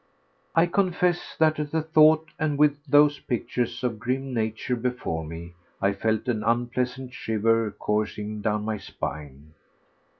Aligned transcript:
I 0.55 0.65
confess 0.65 1.35
that 1.37 1.59
at 1.59 1.69
the 1.69 1.83
thought, 1.83 2.29
and 2.39 2.57
with 2.57 2.83
those 2.87 3.19
pictures 3.19 3.83
of 3.83 3.99
grim 3.99 4.33
nature 4.33 4.75
before 4.75 5.23
me, 5.23 5.53
I 5.79 5.93
felt 5.93 6.27
an 6.27 6.43
unpleasant 6.43 7.13
shiver 7.13 7.69
coursing 7.69 8.41
down 8.41 8.65
my 8.65 8.79
spine. 8.79 9.53